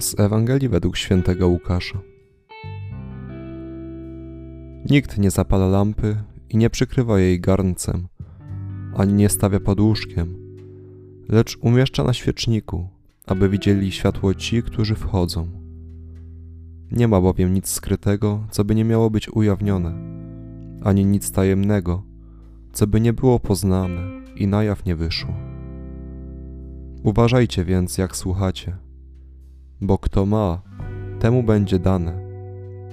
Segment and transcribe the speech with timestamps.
[0.00, 1.98] Z Ewangelii według świętego Łukasza.
[4.90, 6.16] Nikt nie zapala lampy
[6.50, 8.08] i nie przykrywa jej garncem,
[8.96, 10.36] ani nie stawia pod łóżkiem,
[11.28, 12.88] lecz umieszcza na świeczniku,
[13.26, 15.48] aby widzieli światło ci, którzy wchodzą.
[16.92, 19.94] Nie ma bowiem nic skrytego, co by nie miało być ujawnione,
[20.82, 22.02] ani nic tajemnego,
[22.72, 24.00] co by nie było poznane
[24.36, 25.34] i na jaw nie wyszło.
[27.02, 28.85] Uważajcie więc, jak słuchacie,
[29.80, 30.62] bo kto ma,
[31.18, 32.18] temu będzie dane,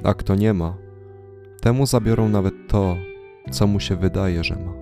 [0.04, 0.78] a kto nie ma,
[1.62, 2.96] temu zabiorą nawet to,
[3.52, 4.74] co mu się wydaje, że ma.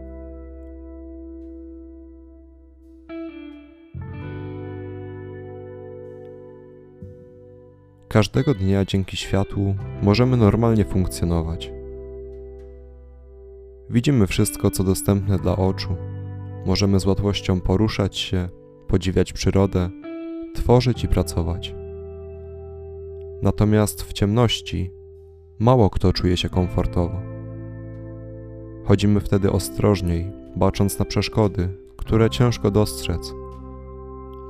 [8.07, 11.71] Każdego dnia dzięki światłu możemy normalnie funkcjonować.
[13.89, 15.95] Widzimy wszystko, co dostępne dla oczu.
[16.65, 18.49] Możemy z łatwością poruszać się,
[18.87, 19.89] podziwiać przyrodę,
[20.53, 21.80] tworzyć i pracować.
[23.41, 24.91] Natomiast w ciemności
[25.59, 27.21] mało kto czuje się komfortowo.
[28.85, 33.33] Chodzimy wtedy ostrożniej, bacząc na przeszkody, które ciężko dostrzec.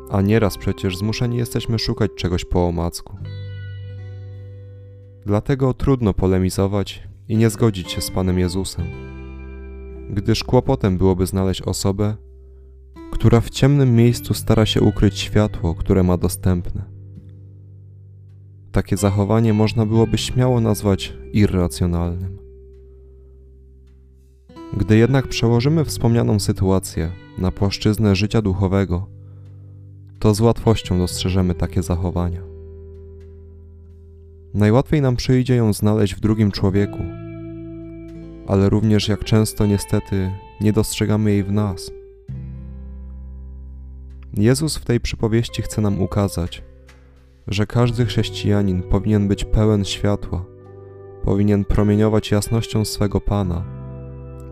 [0.10, 3.18] A nieraz przecież zmuszeni jesteśmy szukać czegoś po omacku.
[5.26, 8.86] Dlatego trudno polemizować i nie zgodzić się z Panem Jezusem,
[10.10, 12.16] gdyż kłopotem byłoby znaleźć osobę,
[13.12, 16.91] która w ciemnym miejscu stara się ukryć światło, które ma dostępne.
[18.72, 22.38] Takie zachowanie można byłoby śmiało nazwać irracjonalnym.
[24.78, 29.08] Gdy jednak przełożymy wspomnianą sytuację na płaszczyznę życia duchowego,
[30.20, 32.42] to z łatwością dostrzeżemy takie zachowania.
[34.54, 37.04] Najłatwiej nam przyjdzie ją znaleźć w drugim człowieku,
[38.48, 41.92] ale również jak często niestety nie dostrzegamy jej w nas.
[44.34, 46.64] Jezus w tej przypowieści chce nam ukazać,
[47.48, 50.46] że każdy chrześcijanin powinien być pełen światła,
[51.24, 53.64] powinien promieniować jasnością swego Pana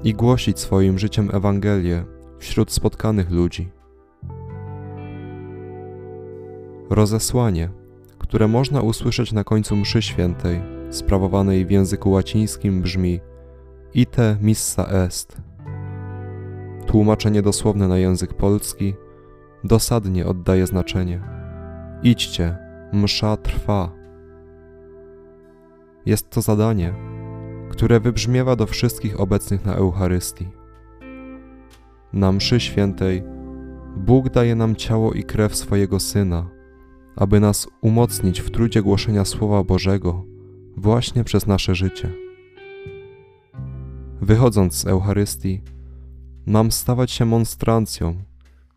[0.03, 2.05] i głosić swoim życiem Ewangelię
[2.39, 3.69] wśród spotkanych ludzi.
[6.89, 7.69] Rozesłanie,
[8.17, 13.19] które można usłyszeć na końcu mszy świętej, sprawowanej w języku łacińskim brzmi
[13.94, 15.41] Ite missa est.
[16.85, 18.94] Tłumaczenie dosłowne na język polski
[19.63, 21.21] dosadnie oddaje znaczenie.
[22.03, 23.91] Idźcie, msza trwa.
[26.05, 26.94] Jest to zadanie,
[27.69, 30.47] które wybrzmiewa do wszystkich obecnych na Eucharystii.
[32.13, 33.23] Na mszy świętej
[33.97, 36.50] Bóg daje nam ciało i krew swojego Syna,
[37.16, 40.25] aby nas umocnić w trudzie głoszenia Słowa Bożego
[40.77, 42.11] właśnie przez nasze życie.
[44.21, 45.61] Wychodząc z Eucharystii,
[46.45, 48.16] mam stawać się monstrancją,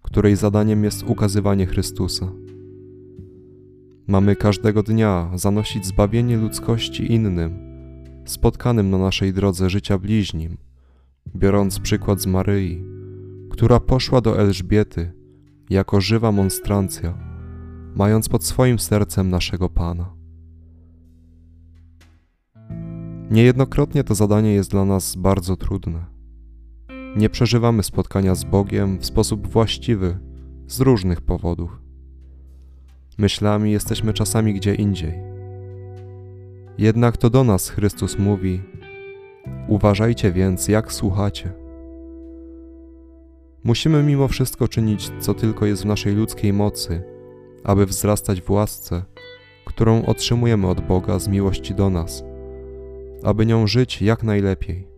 [0.02, 2.32] której zadaniem jest ukazywanie Chrystusa.
[4.06, 7.58] Mamy każdego dnia zanosić zbawienie ludzkości innym,
[8.24, 10.56] spotkanym na naszej drodze życia bliźnim,
[11.36, 12.84] biorąc przykład z Maryi,
[13.50, 15.12] która poszła do Elżbiety
[15.70, 17.18] jako żywa monstrancja,
[17.94, 20.14] mając pod swoim sercem naszego Pana.
[23.30, 26.04] Niejednokrotnie to zadanie jest dla nas bardzo trudne.
[27.16, 30.18] Nie przeżywamy spotkania z Bogiem w sposób właściwy
[30.66, 31.81] z różnych powodów.
[33.18, 35.14] Myślami jesteśmy czasami gdzie indziej.
[36.78, 38.60] Jednak to do nas Chrystus mówi:
[39.68, 41.52] Uważajcie więc, jak słuchacie.
[43.64, 47.02] Musimy mimo wszystko czynić, co tylko jest w naszej ludzkiej mocy,
[47.64, 49.02] aby wzrastać w łasce,
[49.64, 52.24] którą otrzymujemy od Boga z miłości do nas,
[53.22, 54.88] aby nią żyć jak najlepiej,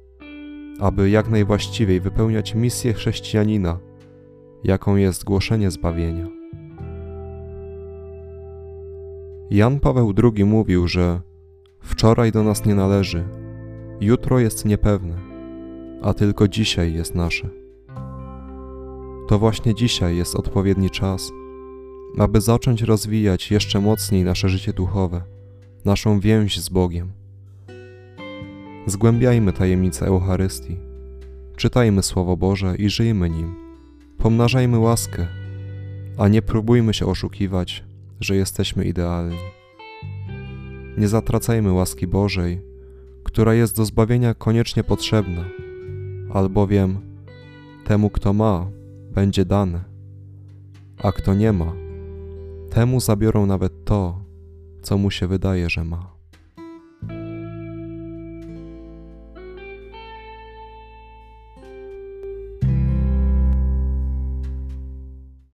[0.80, 3.78] aby jak najwłaściwiej wypełniać misję chrześcijanina,
[4.64, 6.43] jaką jest głoszenie zbawienia.
[9.50, 11.20] Jan Paweł II mówił, że
[11.80, 13.24] wczoraj do nas nie należy,
[14.00, 15.14] jutro jest niepewne,
[16.02, 17.48] a tylko dzisiaj jest nasze.
[19.28, 21.32] To właśnie dzisiaj jest odpowiedni czas,
[22.18, 25.22] aby zacząć rozwijać jeszcze mocniej nasze życie duchowe,
[25.84, 27.12] naszą więź z Bogiem.
[28.86, 30.76] Zgłębiajmy tajemnice Eucharystii,
[31.56, 33.54] czytajmy Słowo Boże i żyjmy nim.
[34.18, 35.26] Pomnażajmy łaskę,
[36.18, 37.84] a nie próbujmy się oszukiwać,
[38.20, 39.36] że jesteśmy idealni.
[40.98, 42.60] Nie zatracajmy łaski Bożej,
[43.24, 45.44] która jest do zbawienia koniecznie potrzebna,
[46.32, 47.00] albowiem
[47.84, 48.70] temu, kto ma,
[49.10, 49.84] będzie dane,
[51.02, 51.72] a kto nie ma,
[52.70, 54.24] temu zabiorą nawet to,
[54.82, 56.13] co mu się wydaje, że ma.